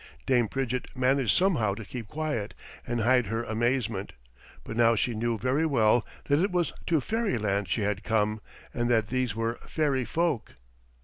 Dame 0.25 0.47
Pridgett 0.47 0.87
managed 0.97 1.37
somehow 1.37 1.75
to 1.75 1.85
keep 1.85 2.07
quiet 2.07 2.55
and 2.87 3.01
hide 3.01 3.27
her 3.27 3.43
amazement, 3.43 4.13
but 4.63 4.75
now 4.75 4.95
she 4.95 5.13
knew 5.13 5.37
very 5.37 5.63
well 5.63 6.03
that 6.23 6.39
it 6.39 6.49
was 6.51 6.73
to 6.87 6.99
fairyland 6.99 7.67
she 7.69 7.81
had 7.81 8.03
come, 8.03 8.41
and 8.73 8.89
that 8.89 9.09
these 9.09 9.35
were 9.35 9.59
fairy 9.67 10.03
folk. 10.05 10.53